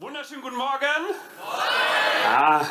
[0.00, 1.14] Wunderschönen guten Morgen.
[2.28, 2.62] Ah.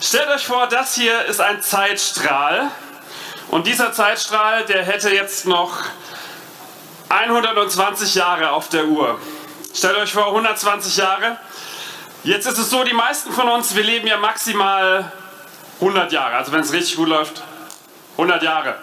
[0.00, 2.70] Stellt euch vor, das hier ist ein Zeitstrahl.
[3.50, 5.76] Und dieser Zeitstrahl, der hätte jetzt noch
[7.10, 9.20] 120 Jahre auf der Uhr.
[9.74, 11.36] Stellt euch vor, 120 Jahre.
[12.24, 15.12] Jetzt ist es so, die meisten von uns, wir leben ja maximal
[15.82, 16.36] 100 Jahre.
[16.36, 17.42] Also wenn es richtig gut läuft,
[18.12, 18.78] 100 Jahre.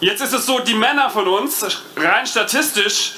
[0.00, 1.64] Jetzt ist es so, die Männer von uns,
[1.96, 3.14] rein statistisch,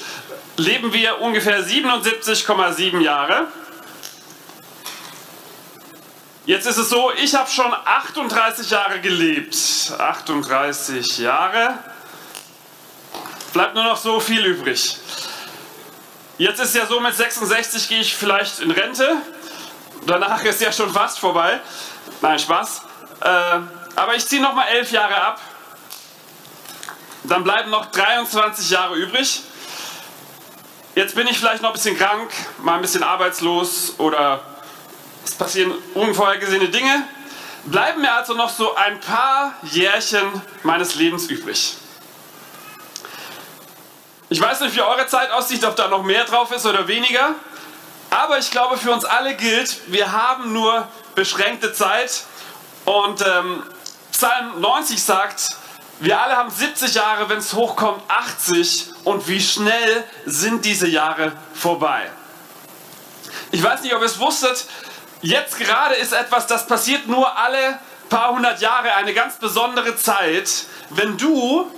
[0.59, 3.47] leben wir ungefähr 77,7 Jahre.
[6.45, 9.55] Jetzt ist es so, ich habe schon 38 Jahre gelebt.
[9.97, 11.77] 38 Jahre.
[13.53, 14.97] Bleibt nur noch so viel übrig.
[16.37, 19.17] Jetzt ist ja so, mit 66 gehe ich vielleicht in Rente.
[20.05, 21.59] Danach ist ja schon fast vorbei.
[22.21, 22.81] Nein, Spaß.
[23.21, 23.59] Äh,
[23.95, 25.41] aber ich ziehe nochmal 11 Jahre ab.
[27.25, 29.43] Dann bleiben noch 23 Jahre übrig.
[30.99, 34.41] Jetzt bin ich vielleicht noch ein bisschen krank, mal ein bisschen arbeitslos oder
[35.23, 37.07] es passieren unvorhergesehene Dinge.
[37.63, 40.29] Bleiben mir also noch so ein paar Jährchen
[40.63, 41.77] meines Lebens übrig.
[44.27, 47.33] Ich weiß nicht, wie eure Zeit aussieht, ob da noch mehr drauf ist oder weniger.
[48.09, 52.25] Aber ich glaube, für uns alle gilt, wir haben nur beschränkte Zeit.
[52.83, 53.63] Und ähm,
[54.11, 55.55] Psalm 90 sagt,
[55.99, 58.91] wir alle haben 70 Jahre, wenn es hochkommt, 80.
[59.03, 62.09] Und wie schnell sind diese Jahre vorbei?
[63.51, 64.65] Ich weiß nicht, ob ihr es wusstet,
[65.21, 70.65] jetzt gerade ist etwas, das passiert nur alle paar hundert Jahre, eine ganz besondere Zeit.
[70.89, 71.69] Wenn du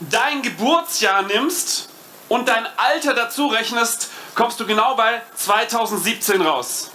[0.00, 1.88] dein Geburtsjahr nimmst
[2.28, 6.90] und dein Alter dazu rechnest, kommst du genau bei 2017 raus.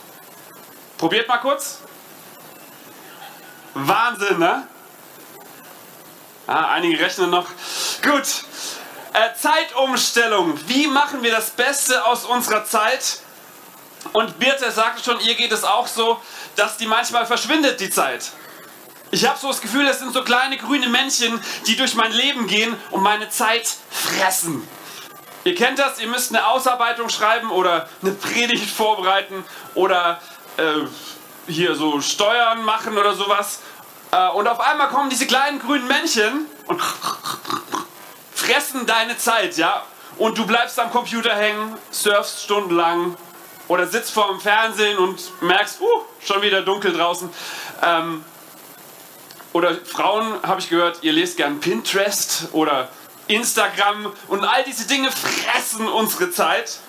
[0.98, 1.80] Probiert mal kurz.
[3.74, 4.68] Wahnsinn, ne?
[6.48, 7.48] Ah, einige rechnen noch.
[8.04, 8.44] Gut.
[9.14, 10.60] Äh, Zeitumstellung.
[10.68, 13.20] Wie machen wir das Beste aus unserer Zeit?
[14.14, 16.20] Und Birte sagte schon, ihr geht es auch so,
[16.56, 18.32] dass die manchmal verschwindet, die Zeit.
[19.12, 22.48] Ich habe so das Gefühl, es sind so kleine grüne Männchen, die durch mein Leben
[22.48, 24.68] gehen und meine Zeit fressen.
[25.46, 29.44] Ihr kennt das, ihr müsst eine Ausarbeitung schreiben oder eine Predigt vorbereiten
[29.76, 30.20] oder
[30.58, 30.82] äh,
[31.48, 33.60] hier so Steuern machen oder sowas.
[34.16, 36.82] Äh, und auf einmal kommen diese kleinen grünen Männchen und
[38.34, 39.84] fressen deine Zeit, ja?
[40.18, 43.18] Und du bleibst am Computer hängen, surfst stundenlang
[43.68, 47.30] oder sitzt vor dem Fernsehen und merkst, uh, schon wieder dunkel draußen.
[47.84, 48.24] Ähm,
[49.52, 52.90] oder Frauen, habe ich gehört, ihr lest gern Pinterest oder
[53.28, 56.80] Instagram und all diese Dinge fressen unsere Zeit.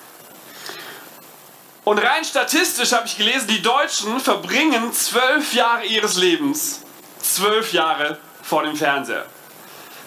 [1.83, 6.81] Und rein statistisch habe ich gelesen, die Deutschen verbringen zwölf Jahre ihres Lebens
[7.35, 9.25] zwölf Jahre vor dem Fernseher.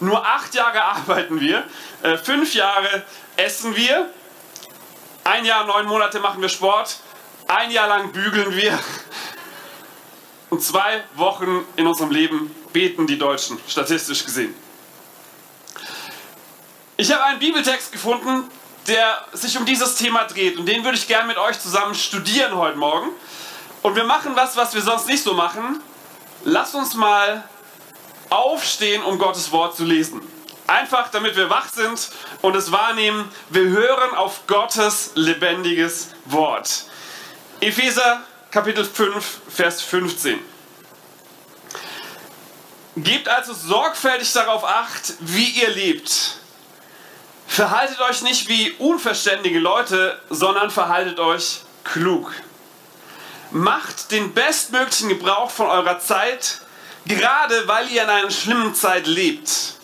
[0.01, 1.65] Nur acht Jahre arbeiten wir,
[2.03, 3.05] äh, fünf Jahre
[3.37, 4.09] essen wir,
[5.25, 6.99] ein Jahr, neun Monate machen wir Sport,
[7.47, 8.79] ein Jahr lang bügeln wir
[10.51, 14.55] und zwei Wochen in unserem Leben beten die Deutschen, statistisch gesehen.
[16.97, 18.51] Ich habe einen Bibeltext gefunden,
[18.87, 22.55] der sich um dieses Thema dreht und den würde ich gerne mit euch zusammen studieren
[22.57, 23.11] heute Morgen.
[23.83, 25.83] Und wir machen was, was wir sonst nicht so machen.
[26.45, 27.45] Lass uns mal
[28.31, 30.23] aufstehen, um Gottes Wort zu lesen.
[30.67, 32.11] Einfach, damit wir wach sind
[32.43, 33.29] und es wahrnehmen.
[33.51, 36.85] Wir hören auf Gottes lebendiges Wort.
[37.61, 40.39] Epheser Kapitel 5, Vers 15.
[42.97, 46.37] Gebt also sorgfältig darauf acht, wie ihr lebt.
[47.47, 52.33] Verhaltet euch nicht wie unverständige Leute, sondern verhaltet euch klug.
[53.53, 56.61] Macht den bestmöglichen Gebrauch von eurer Zeit,
[57.07, 59.75] gerade weil ihr in einer schlimmen Zeit lebt.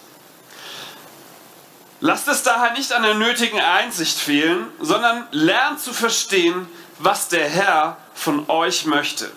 [2.00, 6.69] Lasst es daher nicht an der nötigen Einsicht fehlen, sondern lernt zu verstehen,
[6.99, 9.31] was der Herr von euch möchte.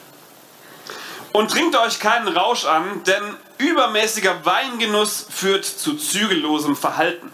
[1.31, 7.31] Und trinkt euch keinen Rausch an, denn übermäßiger Weingenuss führt zu zügellosem Verhalten.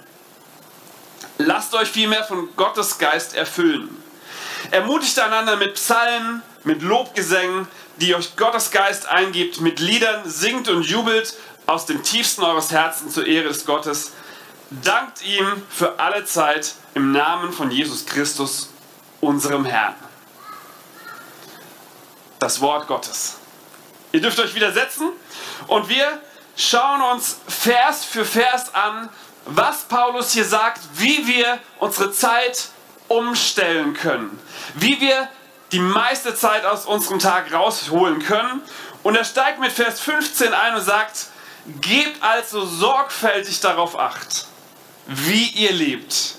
[1.37, 4.01] Lasst euch vielmehr von Gottes Geist erfüllen.
[4.71, 7.67] Ermutigt einander mit Psalmen, mit Lobgesängen,
[7.97, 11.35] die euch Gottes Geist eingibt, mit Liedern, singt und jubelt
[11.65, 14.11] aus dem tiefsten eures Herzens zur Ehre des Gottes.
[14.69, 18.69] Dankt ihm für alle Zeit im Namen von Jesus Christus,
[19.21, 19.95] unserem Herrn.
[22.39, 23.37] Das Wort Gottes.
[24.11, 25.09] Ihr dürft euch widersetzen
[25.67, 26.21] und wir
[26.55, 29.09] schauen uns Vers für Vers an,
[29.45, 32.69] was Paulus hier sagt, wie wir unsere Zeit
[33.07, 34.39] umstellen können,
[34.75, 35.29] wie wir
[35.75, 38.61] die meiste Zeit aus unserem Tag rausholen können.
[39.03, 41.27] Und er steigt mit Vers 15 ein und sagt,
[41.81, 44.45] gebt also sorgfältig darauf acht,
[45.05, 46.35] wie ihr lebt.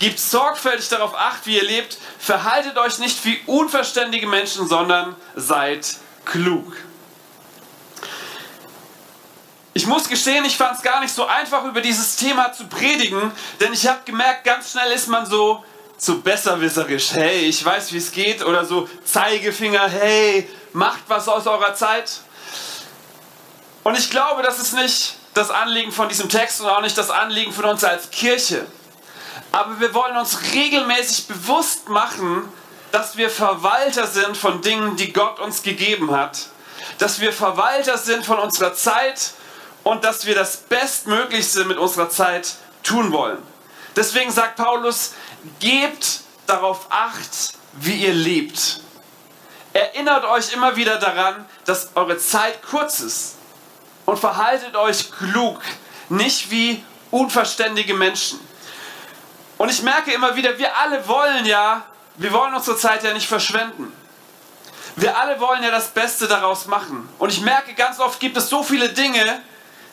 [0.00, 1.96] Gebt sorgfältig darauf acht, wie ihr lebt.
[2.18, 6.76] Verhaltet euch nicht wie unverständige Menschen, sondern seid klug.
[9.74, 13.30] Ich muss gestehen, ich fand es gar nicht so einfach, über dieses Thema zu predigen,
[13.60, 15.64] denn ich habe gemerkt, ganz schnell ist man so,
[16.02, 17.12] so besserwisserisch.
[17.12, 18.44] Hey, ich weiß, wie es geht.
[18.44, 22.10] Oder so Zeigefinger, hey, macht was aus eurer Zeit.
[23.84, 27.10] Und ich glaube, das ist nicht das Anliegen von diesem Text und auch nicht das
[27.10, 28.66] Anliegen von uns als Kirche.
[29.52, 32.48] Aber wir wollen uns regelmäßig bewusst machen,
[32.90, 36.48] dass wir Verwalter sind von Dingen, die Gott uns gegeben hat.
[36.98, 39.32] Dass wir Verwalter sind von unserer Zeit
[39.84, 43.51] und dass wir das Bestmöglichste mit unserer Zeit tun wollen.
[43.96, 45.14] Deswegen sagt Paulus,
[45.60, 48.80] gebt darauf acht, wie ihr lebt.
[49.72, 53.36] Erinnert euch immer wieder daran, dass eure Zeit kurz ist.
[54.04, 55.60] Und verhaltet euch klug,
[56.08, 58.40] nicht wie unverständige Menschen.
[59.58, 61.84] Und ich merke immer wieder, wir alle wollen ja,
[62.16, 63.92] wir wollen unsere Zeit ja nicht verschwenden.
[64.96, 67.08] Wir alle wollen ja das Beste daraus machen.
[67.18, 69.40] Und ich merke, ganz oft gibt es so viele Dinge,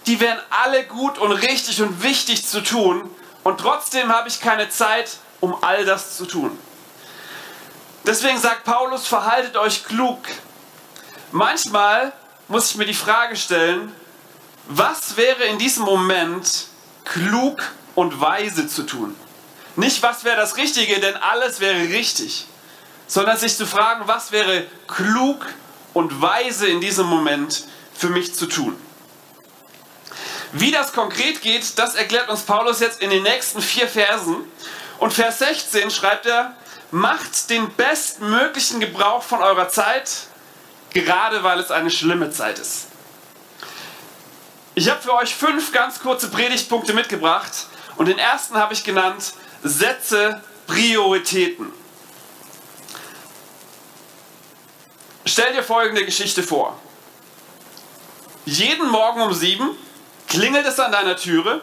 [0.07, 3.09] die wären alle gut und richtig und wichtig zu tun.
[3.49, 6.55] Und trotzdem habe ich keine Zeit, um all das zu tun.
[8.05, 10.19] Deswegen sagt Paulus, verhaltet euch klug.
[11.31, 12.13] Manchmal
[12.47, 13.91] muss ich mir die Frage stellen,
[14.67, 16.67] was wäre in diesem Moment
[17.05, 17.63] klug
[17.95, 19.15] und weise zu tun?
[19.75, 22.45] Nicht, was wäre das Richtige, denn alles wäre richtig,
[23.07, 25.47] sondern sich zu fragen, was wäre klug
[25.95, 27.63] und weise in diesem Moment
[27.95, 28.79] für mich zu tun.
[30.51, 34.37] Wie das konkret geht, das erklärt uns Paulus jetzt in den nächsten vier Versen.
[34.97, 36.55] Und Vers 16 schreibt er,
[36.91, 40.09] macht den bestmöglichen Gebrauch von eurer Zeit,
[40.91, 42.87] gerade weil es eine schlimme Zeit ist.
[44.73, 47.67] Ich habe für euch fünf ganz kurze Predigtpunkte mitgebracht
[47.97, 51.71] und den ersten habe ich genannt, setze Prioritäten.
[55.25, 56.79] Stell dir folgende Geschichte vor.
[58.45, 59.77] Jeden Morgen um sieben
[60.29, 61.61] klingelt es an deiner Türe.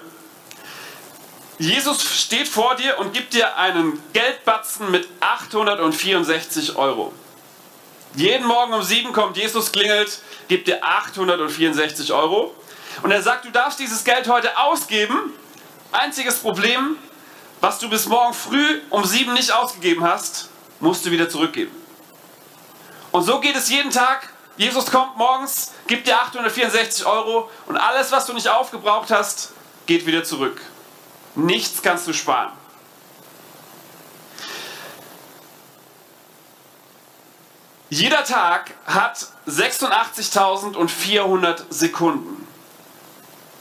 [1.58, 7.14] Jesus steht vor dir und gibt dir einen Geldbatzen mit 864 Euro.
[8.14, 12.54] Jeden Morgen um sieben kommt Jesus, klingelt, gibt dir 864 Euro.
[13.02, 15.32] Und er sagt, du darfst dieses Geld heute ausgeben.
[15.92, 16.96] Einziges Problem,
[17.60, 21.74] was du bis morgen früh um sieben nicht ausgegeben hast, musst du wieder zurückgeben.
[23.12, 28.12] Und so geht es jeden Tag Jesus kommt morgens, gibt dir 864 Euro und alles,
[28.12, 29.52] was du nicht aufgebraucht hast,
[29.86, 30.60] geht wieder zurück.
[31.34, 32.52] Nichts kannst du sparen.
[37.88, 42.48] Jeder Tag hat 86.400 Sekunden.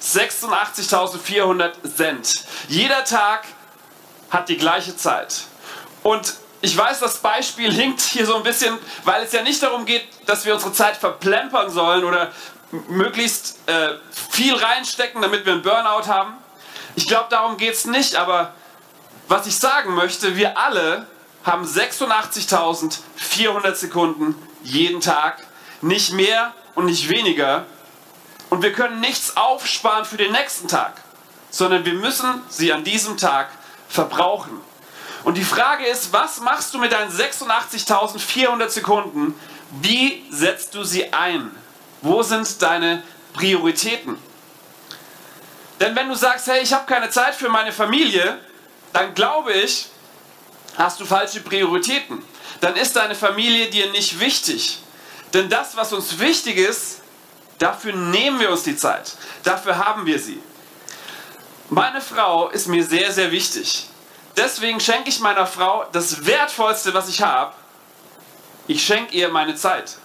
[0.01, 2.43] 86.400 Cent.
[2.67, 3.43] Jeder Tag
[4.31, 5.43] hat die gleiche Zeit.
[6.01, 9.85] Und ich weiß, das Beispiel hinkt hier so ein bisschen, weil es ja nicht darum
[9.85, 12.31] geht, dass wir unsere Zeit verplempern sollen oder
[12.89, 13.91] möglichst äh,
[14.31, 16.33] viel reinstecken, damit wir einen Burnout haben.
[16.95, 18.53] Ich glaube, darum geht es nicht, aber
[19.27, 21.07] was ich sagen möchte, wir alle
[21.43, 25.45] haben 86.400 Sekunden jeden Tag,
[25.81, 27.65] nicht mehr und nicht weniger.
[28.49, 30.93] Und wir können nichts aufsparen für den nächsten Tag,
[31.49, 33.49] sondern wir müssen sie an diesem Tag
[33.87, 34.59] verbrauchen.
[35.25, 39.33] Und die Frage ist, was machst du mit deinen 86.400 Sekunden?
[39.81, 41.49] Wie setzt du sie ein?
[42.03, 43.01] Wo sind deine
[43.33, 44.19] Prioritäten?
[45.79, 48.39] Denn wenn du sagst, hey, ich habe keine Zeit für meine Familie,
[48.93, 49.87] dann glaube ich,
[50.77, 52.23] hast du falsche Prioritäten.
[52.61, 54.77] Dann ist deine Familie dir nicht wichtig.
[55.33, 57.01] Denn das, was uns wichtig ist,
[57.57, 59.15] dafür nehmen wir uns die Zeit.
[59.43, 60.39] Dafür haben wir sie.
[61.71, 63.89] Meine Frau ist mir sehr, sehr wichtig.
[64.37, 67.53] Deswegen schenke ich meiner Frau das Wertvollste, was ich habe.
[68.67, 69.97] Ich schenke ihr meine Zeit.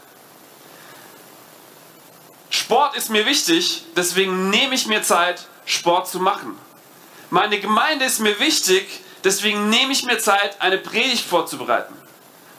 [2.50, 6.56] Sport ist mir wichtig, deswegen nehme ich mir Zeit, Sport zu machen.
[7.30, 11.94] Meine Gemeinde ist mir wichtig, deswegen nehme ich mir Zeit, eine Predigt vorzubereiten.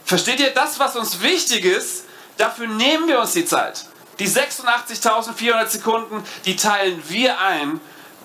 [0.06, 2.06] Versteht ihr, das, was uns wichtig ist,
[2.38, 3.86] dafür nehmen wir uns die Zeit.
[4.20, 7.80] Die 86.400 Sekunden, die teilen wir ein.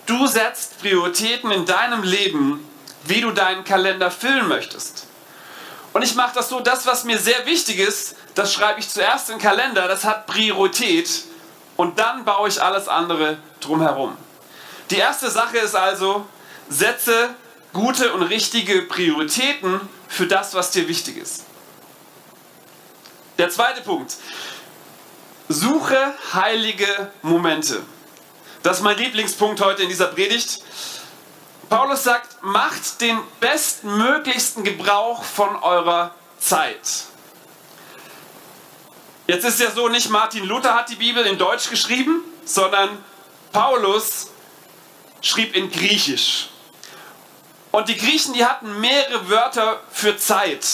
[0.07, 2.67] Du setzt Prioritäten in deinem Leben
[3.09, 5.07] wie du deinen Kalender füllen möchtest.
[5.93, 9.31] Und ich mache das so, das, was mir sehr wichtig ist, das schreibe ich zuerst
[9.31, 11.09] in den Kalender, das hat Priorität
[11.77, 14.17] und dann baue ich alles andere drumherum.
[14.91, 16.27] Die erste Sache ist also,
[16.69, 17.35] setze
[17.73, 21.45] gute und richtige Prioritäten für das, was dir wichtig ist.
[23.39, 24.17] Der zweite Punkt,
[25.49, 27.83] suche heilige Momente.
[28.63, 30.63] Das ist mein Lieblingspunkt heute in dieser Predigt.
[31.69, 37.05] Paulus sagt, macht den bestmöglichsten Gebrauch von eurer Zeit.
[39.27, 43.05] Jetzt ist ja so, nicht Martin Luther hat die Bibel in Deutsch geschrieben, sondern
[43.51, 44.31] Paulus
[45.21, 46.51] schrieb in Griechisch.
[47.73, 50.67] Und die Griechen, die hatten mehrere Wörter für Zeit.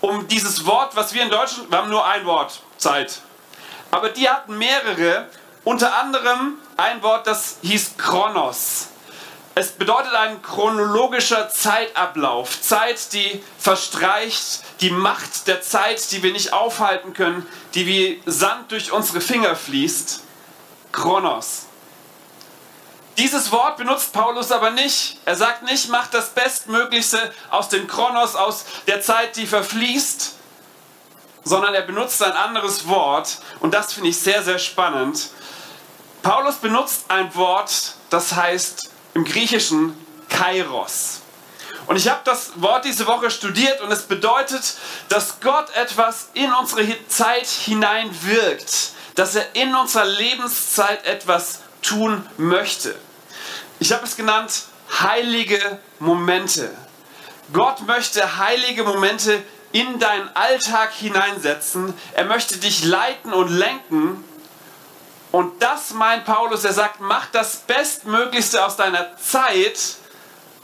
[0.00, 3.20] Um dieses Wort, was wir in Deutschland, wir haben nur ein Wort, Zeit.
[3.90, 5.28] Aber die hatten mehrere,
[5.64, 8.88] unter anderem ein Wort, das hieß Kronos.
[9.60, 12.62] Es bedeutet ein chronologischer Zeitablauf.
[12.62, 18.72] Zeit, die verstreicht, die Macht der Zeit, die wir nicht aufhalten können, die wie Sand
[18.72, 20.22] durch unsere Finger fließt.
[20.92, 21.66] Kronos.
[23.18, 25.18] Dieses Wort benutzt Paulus aber nicht.
[25.26, 30.36] Er sagt nicht, macht das Bestmöglichste aus dem Kronos, aus der Zeit, die verfließt,
[31.44, 35.28] sondern er benutzt ein anderes Wort und das finde ich sehr, sehr spannend.
[36.22, 39.96] Paulus benutzt ein Wort, das heißt im Griechischen
[40.28, 41.20] Kairos.
[41.86, 44.74] Und ich habe das Wort diese Woche studiert und es bedeutet,
[45.08, 52.94] dass Gott etwas in unsere Zeit hineinwirkt, dass er in unserer Lebenszeit etwas tun möchte.
[53.80, 54.64] Ich habe es genannt
[55.00, 56.70] heilige Momente.
[57.52, 61.94] Gott möchte heilige Momente in deinen Alltag hineinsetzen.
[62.12, 64.24] Er möchte dich leiten und lenken
[65.32, 69.78] und das meint Paulus, er sagt, mach das Bestmöglichste aus deiner Zeit,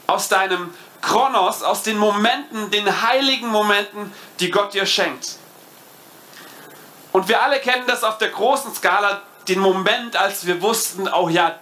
[0.07, 5.35] aus deinem Kronos, aus den Momenten, den heiligen Momenten, die Gott dir schenkt.
[7.13, 11.29] Und wir alle kennen das auf der großen Skala, den Moment, als wir wussten, oh
[11.29, 11.57] ja,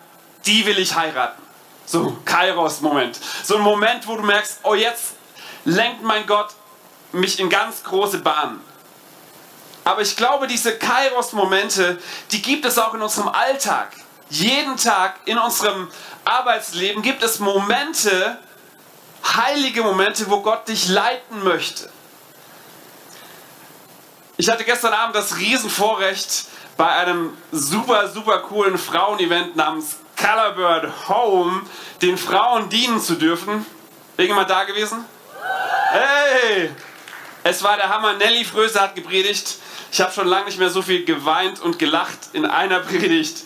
[0.46, 1.42] die will ich heiraten.
[1.86, 3.20] So, Kairos-Moment.
[3.44, 5.14] So ein Moment, wo du merkst, oh jetzt
[5.66, 6.50] lenkt mein Gott
[7.12, 8.60] mich in ganz große Bahnen.
[9.86, 12.00] Aber ich glaube, diese Kairos-Momente,
[12.32, 13.92] die gibt es auch in unserem Alltag.
[14.30, 15.88] Jeden Tag in unserem
[16.26, 18.40] Arbeitsleben gibt es Momente,
[19.24, 21.88] heilige Momente, wo Gott dich leiten möchte.
[24.38, 26.46] Ich hatte gestern Abend das Riesenvorrecht,
[26.78, 31.62] bei einem super, super coolen Frauenevent namens Colorbird Home
[32.02, 33.66] den Frauen dienen zu dürfen.
[34.18, 35.06] Irgendjemand da gewesen?
[35.92, 36.72] Hey!
[37.48, 38.14] Es war der Hammer.
[38.14, 39.58] Nelly Fröse hat gepredigt.
[39.92, 43.44] Ich habe schon lange nicht mehr so viel geweint und gelacht in einer Predigt.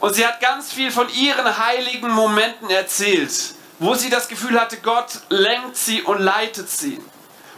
[0.00, 3.32] Und sie hat ganz viel von ihren heiligen Momenten erzählt,
[3.78, 7.00] wo sie das Gefühl hatte, Gott lenkt sie und leitet sie.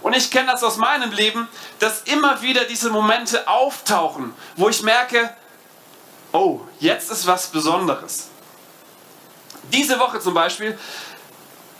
[0.01, 1.49] Und ich kenne das aus meinem Leben,
[1.81, 5.35] dass immer wieder diese Momente auftauchen, wo ich merke,
[6.31, 8.29] oh, jetzt ist was Besonderes.
[9.73, 10.79] Diese Woche zum Beispiel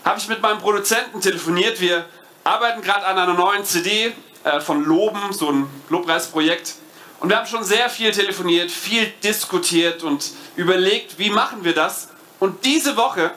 [0.03, 1.79] habe ich mit meinem Produzenten telefoniert.
[1.79, 2.05] Wir
[2.45, 6.75] arbeiten gerade an einer neuen CD äh, von Loben, so ein Lobpreisprojekt.
[7.19, 12.09] Und wir haben schon sehr viel telefoniert, viel diskutiert und überlegt, wie machen wir das.
[12.39, 13.31] Und diese Woche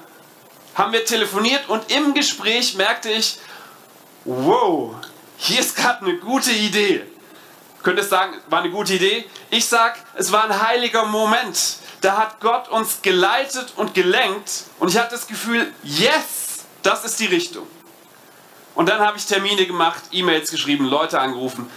[0.74, 3.38] haben wir telefoniert und im Gespräch merkte ich,
[4.24, 4.94] wow,
[5.38, 7.02] hier ist gerade eine gute Idee.
[7.82, 9.24] Könnt ihr sagen, war eine gute Idee?
[9.50, 11.78] Ich sag, es war ein heiliger Moment.
[12.02, 17.18] Da hat Gott uns geleitet und gelenkt und ich hatte das Gefühl, yes, das ist
[17.20, 17.66] die Richtung.
[18.74, 21.68] Und dann habe ich Termine gemacht, E-Mails geschrieben, Leute angerufen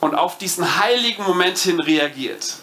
[0.00, 2.54] und auf diesen heiligen Moment hin reagiert.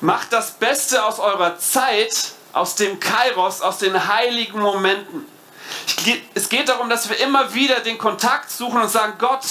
[0.00, 5.26] Macht das Beste aus eurer Zeit, aus dem Kairos, aus den heiligen Momenten.
[6.34, 9.44] Es geht darum, dass wir immer wieder den Kontakt suchen und sagen, Gott,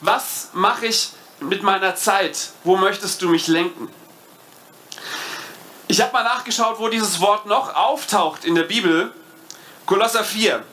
[0.00, 2.50] was mache ich mit meiner Zeit?
[2.62, 3.88] Wo möchtest du mich lenken?
[5.86, 9.12] Ich habe mal nachgeschaut, wo dieses Wort noch auftaucht in der Bibel.
[9.86, 10.64] Kolosser 4.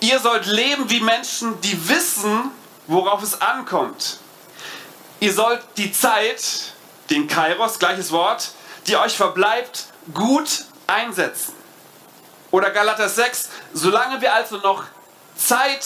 [0.00, 2.50] Ihr sollt leben wie Menschen, die wissen,
[2.86, 4.18] worauf es ankommt.
[5.20, 6.72] Ihr sollt die Zeit,
[7.10, 8.52] den Kairos, gleiches Wort,
[8.86, 11.54] die euch verbleibt, gut einsetzen.
[12.50, 14.84] Oder Galater 6, solange wir also noch
[15.36, 15.84] Zeit,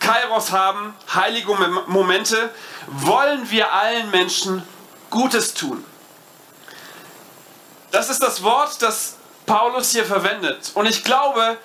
[0.00, 1.54] Kairos haben, heilige
[1.86, 2.50] Momente,
[2.88, 4.62] wollen wir allen Menschen
[5.10, 5.84] Gutes tun.
[7.90, 9.16] Das ist das Wort, das
[9.46, 10.72] Paulus hier verwendet.
[10.74, 11.56] Und ich glaube,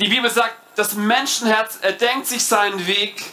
[0.00, 3.24] die Bibel sagt, das Menschenherz erdenkt sich seinen Weg,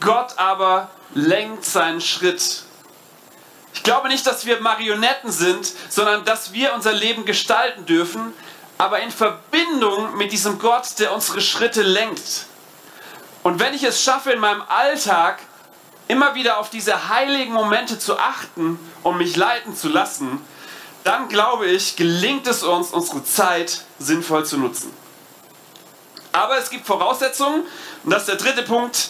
[0.00, 2.62] Gott aber lenkt seinen Schritt.
[3.72, 8.32] Ich glaube nicht, dass wir Marionetten sind, sondern dass wir unser Leben gestalten dürfen,
[8.78, 12.46] aber in Verbindung mit diesem Gott, der unsere Schritte lenkt.
[13.42, 15.38] Und wenn ich es schaffe, in meinem Alltag
[16.08, 20.40] immer wieder auf diese heiligen Momente zu achten und mich leiten zu lassen,
[21.04, 24.92] dann glaube ich, gelingt es uns, unsere Zeit sinnvoll zu nutzen.
[26.36, 27.64] Aber es gibt Voraussetzungen
[28.04, 29.08] und das ist der dritte Punkt.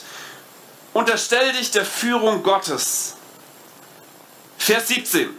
[0.92, 3.16] Unterstell dich der Führung Gottes.
[4.58, 5.36] Vers 17.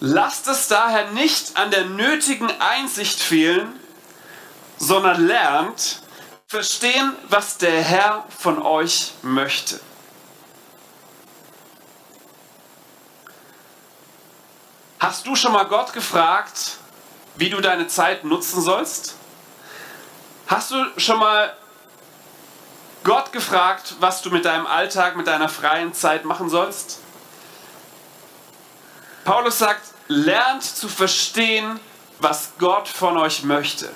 [0.00, 3.78] lasst es daher nicht an der nötigen Einsicht fehlen,
[4.78, 6.00] sondern lernt,
[6.46, 9.78] verstehen, was der Herr von euch möchte.
[14.98, 16.78] Hast du schon mal Gott gefragt,
[17.36, 19.17] wie du deine Zeit nutzen sollst?
[20.48, 21.54] Hast du schon mal
[23.04, 27.00] Gott gefragt, was du mit deinem Alltag, mit deiner freien Zeit machen sollst?
[29.26, 31.78] Paulus sagt, lernt zu verstehen,
[32.18, 33.92] was Gott von euch möchte.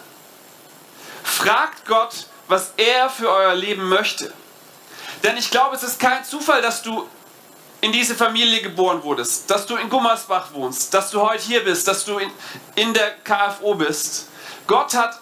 [1.25, 4.31] Fragt Gott, was er für euer Leben möchte.
[5.23, 7.09] Denn ich glaube, es ist kein Zufall, dass du
[7.81, 11.89] in diese Familie geboren wurdest, dass du in Gummersbach wohnst, dass du heute hier bist,
[11.89, 12.31] dass du in,
[12.75, 14.29] in der KFO bist.
[14.67, 15.19] Gott hat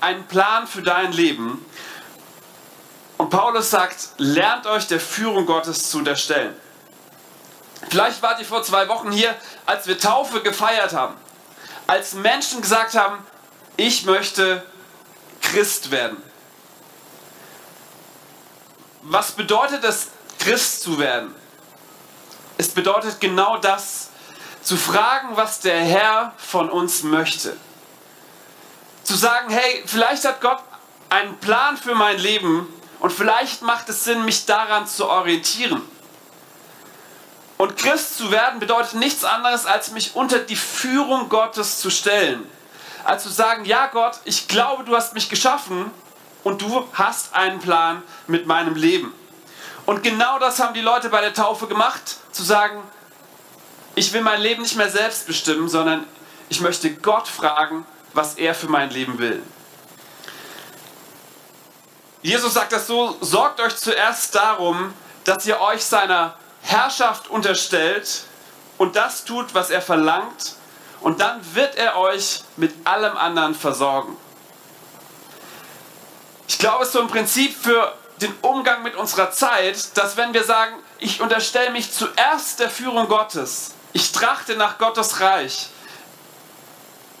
[0.00, 1.64] einen Plan für dein Leben.
[3.16, 6.54] Und Paulus sagt, lernt euch der Führung Gottes zu unterstellen.
[7.90, 9.34] Vielleicht wart ihr vor zwei Wochen hier,
[9.66, 11.16] als wir Taufe gefeiert haben.
[11.86, 13.24] Als Menschen gesagt haben,
[13.76, 14.64] ich möchte
[15.40, 16.22] Christ werden.
[19.02, 21.34] Was bedeutet es, Christ zu werden?
[22.58, 24.10] Es bedeutet genau das,
[24.62, 27.56] zu fragen, was der Herr von uns möchte.
[29.08, 30.58] Zu sagen, hey, vielleicht hat Gott
[31.08, 32.68] einen Plan für mein Leben
[33.00, 35.80] und vielleicht macht es Sinn, mich daran zu orientieren.
[37.56, 42.46] Und Christ zu werden bedeutet nichts anderes, als mich unter die Führung Gottes zu stellen.
[43.02, 45.90] Als zu sagen, ja Gott, ich glaube, du hast mich geschaffen
[46.44, 49.14] und du hast einen Plan mit meinem Leben.
[49.86, 52.82] Und genau das haben die Leute bei der Taufe gemacht, zu sagen,
[53.94, 56.04] ich will mein Leben nicht mehr selbst bestimmen, sondern
[56.50, 59.42] ich möchte Gott fragen, was er für mein Leben will.
[62.22, 64.92] Jesus sagt das so, sorgt euch zuerst darum,
[65.24, 68.24] dass ihr euch seiner Herrschaft unterstellt
[68.76, 70.54] und das tut, was er verlangt,
[71.00, 74.16] und dann wird er euch mit allem anderen versorgen.
[76.48, 80.34] Ich glaube, es ist so ein Prinzip für den Umgang mit unserer Zeit, dass wenn
[80.34, 85.68] wir sagen, ich unterstelle mich zuerst der Führung Gottes, ich trachte nach Gottes Reich,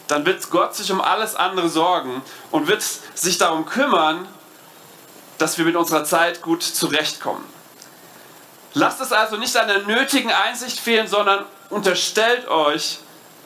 [0.08, 2.82] dann wird Gott sich um alles andere sorgen und wird
[3.14, 4.26] sich darum kümmern,
[5.36, 7.44] dass wir mit unserer Zeit gut zurechtkommen.
[8.74, 12.98] Lasst es also nicht an der nötigen Einsicht fehlen, sondern unterstellt euch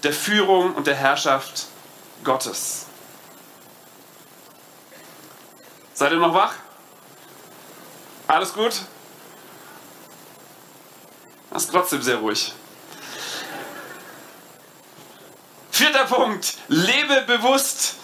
[0.03, 1.66] der Führung und der Herrschaft
[2.25, 2.87] Gottes.
[5.94, 6.55] Seid ihr noch wach?
[8.27, 8.72] Alles gut?
[11.51, 12.55] Das ist trotzdem sehr ruhig.
[15.83, 16.55] Vierter Punkt.
[16.68, 17.97] Lebe bewusst.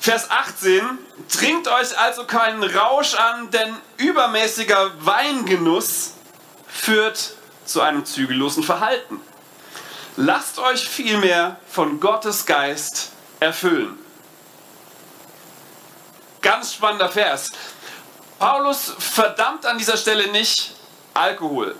[0.00, 0.80] Vers 18.
[1.28, 6.14] Trinkt euch also keinen Rausch an, denn übermäßiger Weingenuss
[6.66, 7.34] führt
[7.66, 9.20] zu einem zügellosen Verhalten.
[10.16, 13.98] Lasst euch vielmehr von Gottes Geist erfüllen.
[16.40, 17.52] Ganz spannender Vers.
[18.38, 20.74] Paulus verdammt an dieser Stelle nicht
[21.12, 21.76] Alkohol,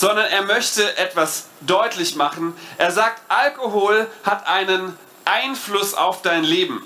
[0.00, 2.56] sondern er möchte etwas deutlich machen.
[2.78, 6.82] Er sagt, Alkohol hat einen Einfluss auf dein Leben.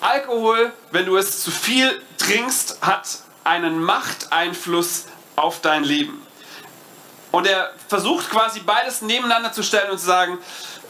[0.00, 5.04] Alkohol, wenn du es zu viel trinkst, hat einen Machteinfluss
[5.36, 6.20] auf dein Leben.
[7.30, 10.38] Und er versucht quasi beides nebeneinander zu stellen und zu sagen,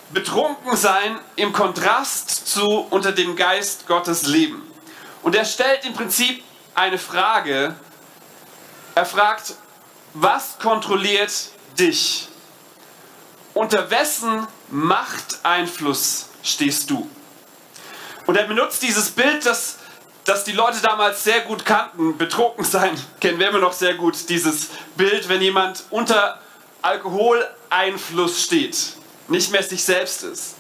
[0.09, 4.63] betrunken sein im Kontrast zu unter dem Geist Gottes leben.
[5.23, 6.43] Und er stellt im Prinzip
[6.75, 7.75] eine Frage.
[8.95, 9.57] Er fragt,
[10.15, 11.33] was kontrolliert
[11.79, 12.29] dich?
[13.53, 17.09] Unter wessen Machteinfluss stehst du?
[18.27, 19.79] Und er benutzt dieses Bild, das,
[20.25, 22.17] das die Leute damals sehr gut kannten.
[22.17, 24.29] Betrunken sein kennen wir immer noch sehr gut.
[24.29, 26.41] Dieses Bild, wenn jemand unter
[26.83, 28.95] Alkoholeinfluss steht,
[29.29, 30.55] nicht mehr sich selbst ist.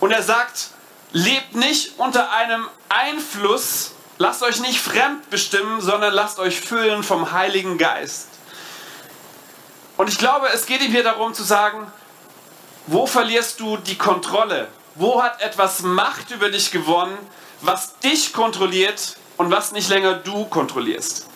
[0.00, 0.68] Und er sagt,
[1.12, 7.30] lebt nicht unter einem Einfluss, Lasst euch nicht fremd bestimmen, sondern lasst euch füllen vom
[7.30, 8.26] Heiligen Geist.
[9.98, 11.90] Und ich glaube, es geht ihm hier darum zu sagen,
[12.86, 14.68] wo verlierst du die Kontrolle?
[14.94, 17.18] Wo hat etwas Macht über dich gewonnen,
[17.62, 21.26] was dich kontrolliert und was nicht länger du kontrollierst?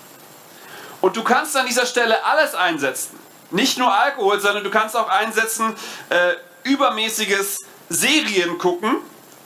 [1.01, 3.19] Und du kannst an dieser Stelle alles einsetzen.
[3.51, 5.75] Nicht nur Alkohol, sondern du kannst auch einsetzen,
[6.11, 8.99] äh, übermäßiges Serien gucken.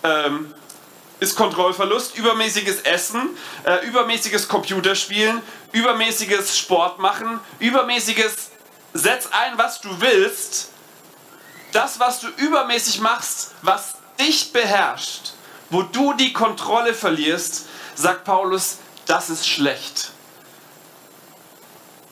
[0.05, 0.55] Ähm,
[1.21, 3.31] ist Kontrollverlust, übermäßiges Essen,
[3.65, 5.41] äh, übermäßiges Computerspielen,
[5.73, 8.51] übermäßiges Sport machen, übermäßiges
[8.99, 10.71] Setz ein, was du willst.
[11.73, 15.33] Das, was du übermäßig machst, was dich beherrscht,
[15.71, 20.11] wo du die Kontrolle verlierst, sagt Paulus, das ist schlecht.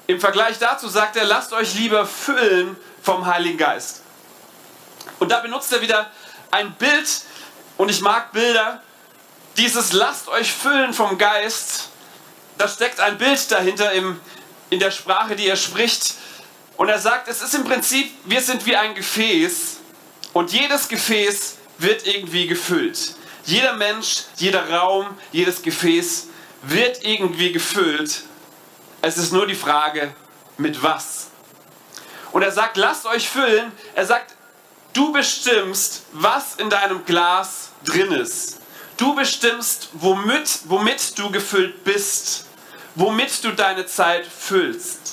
[0.06, 4.02] Im Vergleich dazu sagt er, lasst euch lieber füllen vom Heiligen Geist.
[5.18, 6.10] Und da benutzt er wieder
[6.50, 7.22] ein Bild,
[7.76, 8.82] und ich mag Bilder,
[9.56, 11.88] dieses lasst euch füllen vom Geist,
[12.58, 14.20] da steckt ein Bild dahinter im,
[14.70, 16.14] in der Sprache, die er spricht.
[16.76, 19.78] Und er sagt, es ist im Prinzip, wir sind wie ein Gefäß
[20.32, 23.14] und jedes Gefäß wird irgendwie gefüllt.
[23.46, 26.28] Jeder Mensch, jeder Raum, jedes Gefäß
[26.62, 28.22] wird irgendwie gefüllt.
[29.02, 30.14] Es ist nur die Frage,
[30.56, 31.28] mit was.
[32.32, 33.70] Und er sagt, lasst euch füllen.
[33.94, 34.34] Er sagt,
[34.94, 38.60] du bestimmst, was in deinem Glas drin ist.
[38.96, 42.46] Du bestimmst, womit, womit du gefüllt bist,
[42.94, 45.03] womit du deine Zeit füllst.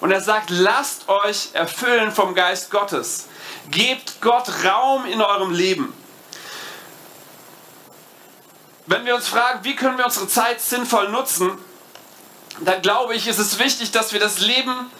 [0.00, 3.26] Und er sagt, lasst euch erfüllen vom Geist Gottes.
[3.70, 5.92] Gebt Gott Raum in eurem Leben.
[8.86, 11.58] Wenn wir uns fragen, wie können wir unsere Zeit sinnvoll nutzen,
[12.60, 14.90] dann glaube ich, ist es wichtig, dass wir das Leben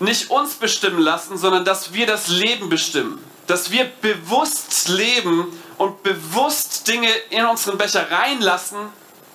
[0.00, 3.22] nicht uns bestimmen lassen, sondern dass wir das Leben bestimmen.
[3.46, 8.78] Dass wir bewusst leben und bewusst Dinge in unseren Becher reinlassen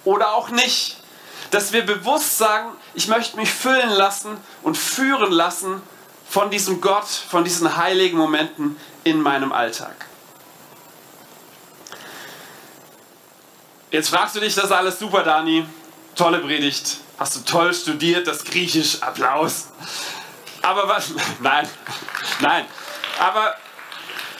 [0.04, 0.97] oder auch nicht.
[1.52, 5.82] Dass wir bewusst sagen, ich möchte mich füllen lassen und führen lassen
[6.30, 10.08] von diesem Gott, von diesen heiligen Momenten in meinem Alltag.
[13.92, 15.66] Jetzt fragst du dich, das ist alles super, Dani.
[16.16, 16.98] Tolle Predigt.
[17.20, 19.02] Hast du toll studiert, das Griechisch.
[19.02, 19.68] Applaus.
[20.64, 21.12] Aber was?
[21.42, 21.68] Nein,
[22.40, 22.66] nein.
[23.20, 23.56] Aber,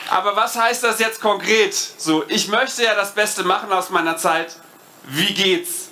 [0.10, 1.76] aber was heißt das jetzt konkret?
[1.76, 4.56] So, ich möchte ja das Beste machen aus meiner Zeit.
[5.04, 5.90] Wie geht's?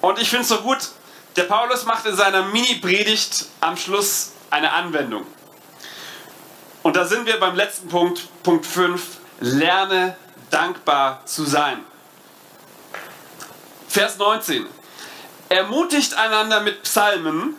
[0.00, 0.90] Und ich finde es so gut,
[1.36, 5.26] der Paulus macht in seiner Mini-Predigt am Schluss eine Anwendung.
[6.82, 9.02] Und da sind wir beim letzten Punkt, Punkt 5.
[9.40, 10.16] Lerne
[10.50, 11.84] dankbar zu sein.
[13.88, 14.66] Vers 19.
[15.48, 17.56] Ermutigt einander mit Psalmen,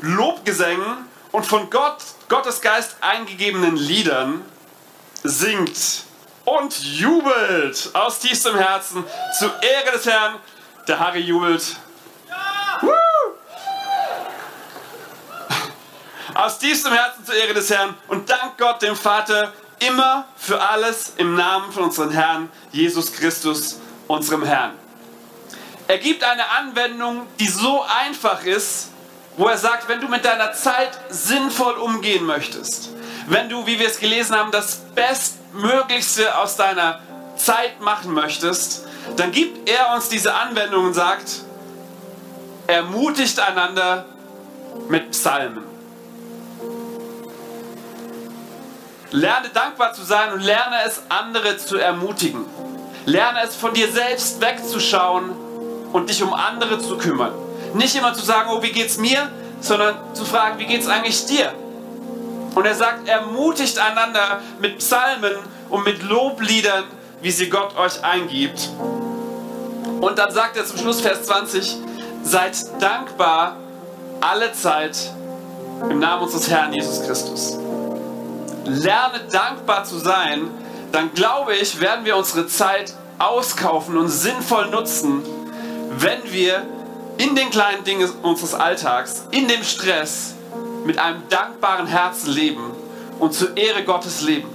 [0.00, 4.44] Lobgesängen und von Gott, Gottes Geist eingegebenen Liedern,
[5.22, 6.04] singt
[6.44, 9.04] und jubelt aus tiefstem Herzen
[9.38, 10.36] zu Ehre des Herrn.
[10.86, 11.76] Der Harry jubelt.
[16.38, 21.14] Aus tiefstem Herzen zu Ehre des Herrn und dank Gott dem Vater immer für alles
[21.16, 24.70] im Namen von unserem Herrn Jesus Christus, unserem Herrn.
[25.88, 28.90] Er gibt eine Anwendung, die so einfach ist,
[29.36, 32.90] wo er sagt, wenn du mit deiner Zeit sinnvoll umgehen möchtest,
[33.26, 37.00] wenn du, wie wir es gelesen haben, das Bestmöglichste aus deiner
[37.34, 41.42] Zeit machen möchtest, dann gibt er uns diese Anwendung und sagt,
[42.68, 44.04] ermutigt einander
[44.88, 45.67] mit Psalmen.
[49.10, 52.44] Lerne dankbar zu sein und lerne es, andere zu ermutigen.
[53.06, 55.30] Lerne es von dir selbst wegzuschauen
[55.92, 57.32] und dich um andere zu kümmern.
[57.74, 61.52] Nicht immer zu sagen, oh, wie geht's mir, sondern zu fragen, wie geht's eigentlich dir?
[62.54, 65.36] Und er sagt, ermutigt einander mit Psalmen
[65.70, 66.84] und mit Lobliedern,
[67.22, 68.68] wie sie Gott euch eingibt.
[70.00, 71.76] Und dann sagt er zum Schluss Vers 20,
[72.22, 73.56] seid dankbar
[74.20, 74.96] alle Zeit
[75.88, 77.58] im Namen unseres Herrn Jesus Christus.
[78.68, 80.50] Lerne dankbar zu sein,
[80.92, 85.22] dann glaube ich, werden wir unsere Zeit auskaufen und sinnvoll nutzen,
[85.98, 86.62] wenn wir
[87.18, 90.34] in den kleinen Dingen unseres Alltags, in dem Stress,
[90.84, 92.72] mit einem dankbaren Herzen leben
[93.18, 94.48] und zur Ehre Gottes leben.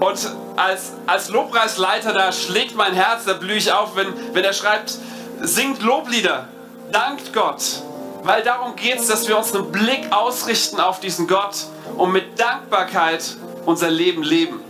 [0.00, 0.18] Und
[0.56, 4.94] als, als Lobpreisleiter, da schlägt mein Herz, da blühe ich auf, wenn, wenn er schreibt,
[5.40, 6.48] singt Loblieder,
[6.92, 7.82] dankt Gott.
[8.24, 13.36] Weil darum geht es, dass wir unseren Blick ausrichten auf diesen Gott und mit Dankbarkeit
[13.66, 14.60] unser Leben leben.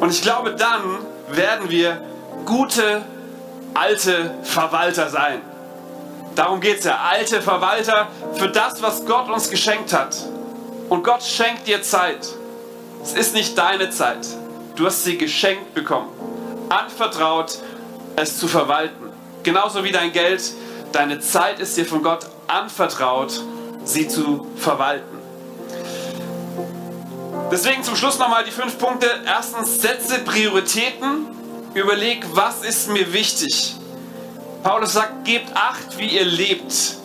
[0.00, 0.98] Und ich glaube, dann
[1.28, 2.04] werden wir
[2.44, 3.04] gute
[3.72, 5.42] alte Verwalter sein.
[6.34, 6.98] Darum geht es ja.
[7.08, 10.16] Alte Verwalter für das, was Gott uns geschenkt hat.
[10.88, 12.26] Und Gott schenkt dir Zeit.
[13.00, 14.26] Es ist nicht deine Zeit.
[14.74, 16.08] Du hast sie geschenkt bekommen.
[16.68, 17.58] Anvertraut,
[18.16, 19.12] es zu verwalten.
[19.44, 20.42] Genauso wie dein Geld.
[20.90, 23.42] Deine Zeit ist dir von Gott anvertraut,
[23.84, 25.16] sie zu verwalten.
[27.50, 29.08] Deswegen zum Schluss nochmal die fünf Punkte.
[29.26, 31.36] Erstens, setze Prioritäten
[31.76, 33.76] Überleg, was ist mir wichtig.
[34.62, 36.96] Paulus sagt, gebt acht, wie ihr lebt.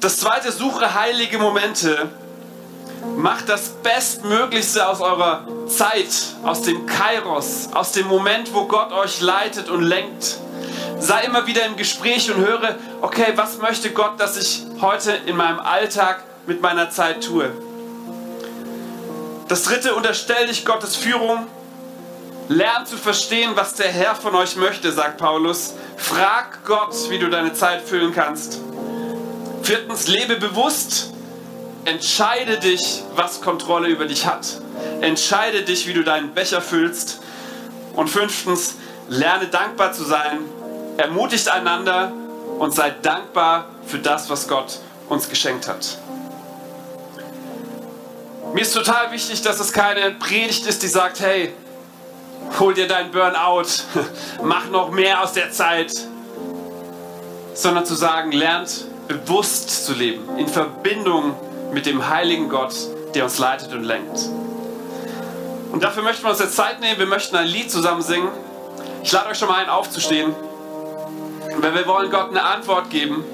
[0.00, 2.08] Das zweite, suche heilige Momente.
[3.16, 6.08] Macht das Bestmöglichste aus eurer Zeit,
[6.42, 10.40] aus dem Kairos, aus dem Moment, wo Gott euch leitet und lenkt.
[10.98, 15.36] Sei immer wieder im Gespräch und höre, okay, was möchte Gott, dass ich heute in
[15.36, 17.50] meinem Alltag mit meiner Zeit tue.
[19.48, 21.46] Das dritte, unterstell dich Gottes Führung.
[22.48, 25.74] Lernt zu verstehen, was der Herr von euch möchte, sagt Paulus.
[25.96, 28.60] Frag Gott, wie du deine Zeit füllen kannst.
[29.62, 31.10] Viertens, lebe bewusst.
[31.86, 34.46] entscheide dich, was Kontrolle über dich hat.
[35.00, 37.20] Entscheide dich, wie du deinen Becher füllst.
[37.94, 38.76] Und fünftens,
[39.08, 40.40] lerne dankbar zu sein,
[40.96, 42.12] ermutigt einander
[42.58, 44.78] und sei dankbar für das, was Gott
[45.08, 45.98] uns geschenkt hat.
[48.52, 51.52] Mir ist total wichtig, dass es keine Predigt ist, die sagt, hey,
[52.58, 53.66] hol dir dein Burnout,
[54.42, 55.92] mach noch mehr aus der Zeit,
[57.54, 61.34] sondern zu sagen, lernt bewusst zu leben, in Verbindung
[61.72, 62.74] mit dem heiligen Gott,
[63.14, 64.28] der uns leitet und lenkt.
[65.72, 68.28] Und dafür möchten wir uns jetzt Zeit nehmen, wir möchten ein Lied zusammen singen.
[69.02, 70.34] Ich lade euch schon mal ein, aufzustehen,
[71.58, 73.24] weil wir wollen Gott eine Antwort geben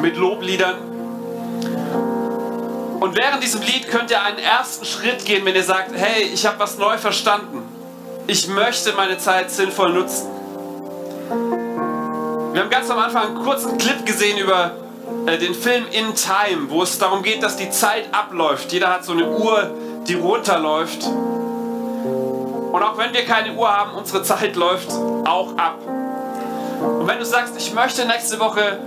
[0.00, 0.76] mit Lobliedern.
[3.00, 6.46] Und während diesem Lied könnt ihr einen ersten Schritt gehen, wenn ihr sagt, hey, ich
[6.46, 7.62] habe was neu verstanden.
[8.26, 10.28] Ich möchte meine Zeit sinnvoll nutzen.
[12.52, 14.72] Wir haben ganz am Anfang einen kurzen Clip gesehen über
[15.26, 18.72] äh, den Film In Time, wo es darum geht, dass die Zeit abläuft.
[18.72, 19.70] Jeder hat so eine Uhr,
[20.06, 21.04] die runterläuft.
[22.72, 24.90] Und auch wenn wir keine Uhr haben, unsere Zeit läuft
[25.24, 25.78] auch ab.
[26.80, 28.78] Und wenn du sagst, ich möchte nächste Woche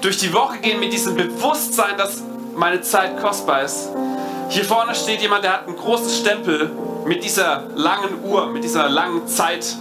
[0.00, 2.22] durch die Woche gehen mit diesem Bewusstsein, dass
[2.54, 3.90] meine Zeit kostbar ist.
[4.48, 6.70] Hier vorne steht jemand, der hat einen großen Stempel
[7.06, 9.76] mit dieser langen Uhr, mit dieser langen Zeit.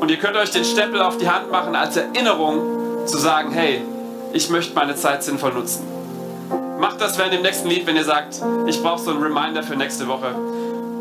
[0.00, 3.82] Und ihr könnt euch den Stempel auf die Hand machen als Erinnerung zu sagen, hey,
[4.32, 5.86] ich möchte meine Zeit sinnvoll nutzen.
[6.78, 9.76] Macht das während dem nächsten Lied, wenn ihr sagt, ich brauche so einen Reminder für
[9.76, 10.34] nächste Woche.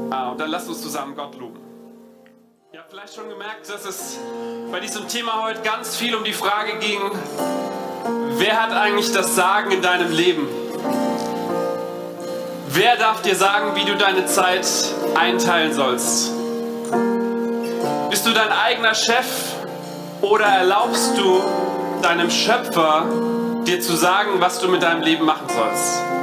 [0.10, 1.53] Ah, und dann lasst uns zusammen Gott loben.
[2.94, 4.20] Vielleicht schon gemerkt, dass es
[4.72, 7.00] bei diesem Thema heute ganz viel um die Frage ging,
[8.38, 10.48] wer hat eigentlich das Sagen in deinem Leben?
[12.68, 14.68] Wer darf dir sagen, wie du deine Zeit
[15.16, 16.34] einteilen sollst?
[18.12, 19.26] Bist du dein eigener Chef
[20.22, 21.42] oder erlaubst du
[22.04, 23.08] deinem Schöpfer
[23.66, 26.23] dir zu sagen, was du mit deinem Leben machen sollst?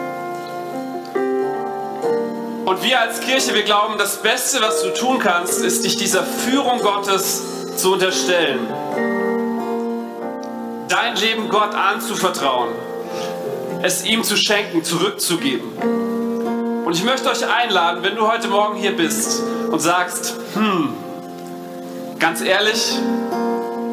[2.70, 6.22] Und wir als Kirche, wir glauben, das Beste, was du tun kannst, ist dich dieser
[6.22, 7.42] Führung Gottes
[7.76, 8.60] zu unterstellen.
[10.86, 12.68] Dein Leben Gott anzuvertrauen,
[13.82, 15.68] es ihm zu schenken, zurückzugeben.
[16.84, 20.94] Und ich möchte euch einladen, wenn du heute Morgen hier bist und sagst, hm,
[22.20, 22.96] ganz ehrlich,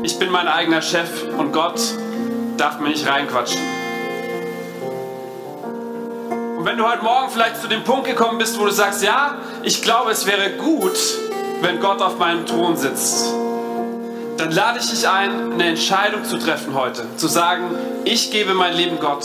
[0.04, 1.82] ich bin mein eigener Chef und Gott
[2.58, 3.77] darf mir nicht reinquatschen.
[6.68, 9.82] Wenn du heute Morgen vielleicht zu dem Punkt gekommen bist, wo du sagst, ja, ich
[9.82, 10.98] glaube, es wäre gut,
[11.62, 13.34] wenn Gott auf meinem Thron sitzt,
[14.36, 17.06] dann lade ich dich ein, eine Entscheidung zu treffen heute.
[17.16, 19.24] Zu sagen, ich gebe mein Leben Gott.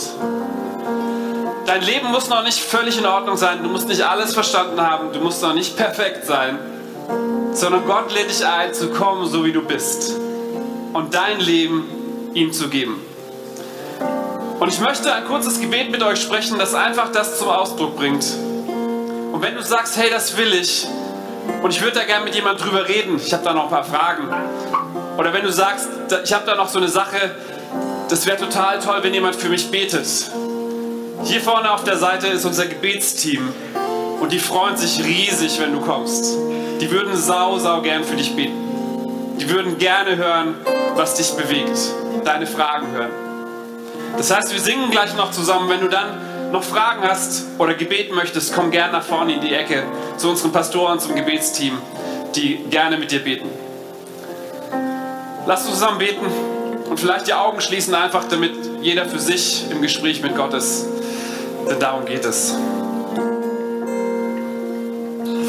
[1.65, 5.11] Dein Leben muss noch nicht völlig in Ordnung sein, du musst nicht alles verstanden haben,
[5.11, 6.57] du musst noch nicht perfekt sein,
[7.51, 10.13] sondern Gott lädt dich ein, zu kommen, so wie du bist
[10.93, 13.01] und dein Leben ihm zu geben.
[14.63, 18.23] Und ich möchte ein kurzes Gebet mit euch sprechen, das einfach das zum Ausdruck bringt.
[19.33, 20.87] Und wenn du sagst, hey, das will ich,
[21.61, 23.83] und ich würde da gerne mit jemandem drüber reden, ich habe da noch ein paar
[23.83, 24.29] Fragen.
[25.17, 25.89] Oder wenn du sagst,
[26.23, 27.35] ich habe da noch so eine Sache,
[28.07, 30.07] das wäre total toll, wenn jemand für mich betet.
[31.25, 33.53] Hier vorne auf der Seite ist unser Gebetsteam
[34.21, 36.37] und die freuen sich riesig, wenn du kommst.
[36.79, 39.35] Die würden sau, sau gern für dich beten.
[39.41, 40.55] Die würden gerne hören,
[40.95, 41.77] was dich bewegt,
[42.23, 43.22] deine Fragen hören.
[44.17, 45.69] Das heißt, wir singen gleich noch zusammen.
[45.69, 49.53] Wenn du dann noch Fragen hast oder gebeten möchtest, komm gerne nach vorne in die
[49.53, 49.83] Ecke
[50.17, 51.77] zu unseren Pastoren, zum Gebetsteam,
[52.35, 53.49] die gerne mit dir beten.
[55.45, 56.25] Lass uns zusammen beten
[56.89, 60.85] und vielleicht die Augen schließen, einfach damit jeder für sich im Gespräch mit Gott ist.
[61.69, 62.55] Denn darum geht es.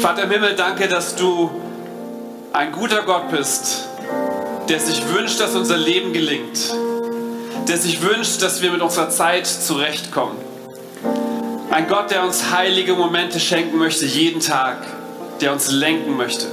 [0.01, 1.49] Vater im Himmel, danke, dass du
[2.51, 3.87] ein guter Gott bist,
[4.69, 6.73] der sich wünscht, dass unser Leben gelingt,
[7.67, 10.37] der sich wünscht, dass wir mit unserer Zeit zurechtkommen.
[11.71, 14.77] Ein Gott, der uns heilige Momente schenken möchte, jeden Tag,
[15.41, 16.45] der uns lenken möchte.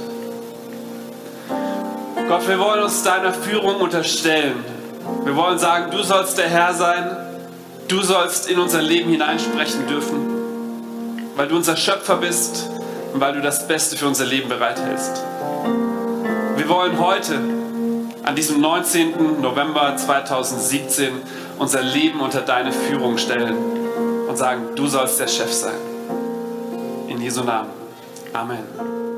[2.27, 4.63] Gott, wir wollen uns deiner Führung unterstellen.
[5.23, 7.15] Wir wollen sagen, du sollst der Herr sein,
[7.87, 12.69] du sollst in unser Leben hineinsprechen dürfen, weil du unser Schöpfer bist
[13.13, 15.23] und weil du das Beste für unser Leben bereithältst.
[16.55, 17.39] Wir wollen heute,
[18.23, 19.41] an diesem 19.
[19.41, 21.21] November 2017,
[21.59, 23.55] unser Leben unter deine Führung stellen
[24.27, 25.75] und sagen, du sollst der Chef sein.
[27.07, 27.69] In Jesu Namen.
[28.31, 29.12] Amen.